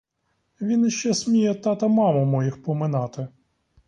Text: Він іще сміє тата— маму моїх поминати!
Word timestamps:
Він 0.61 0.85
іще 0.85 1.13
сміє 1.13 1.55
тата— 1.55 1.87
маму 1.87 2.25
моїх 2.25 2.63
поминати! 2.63 3.27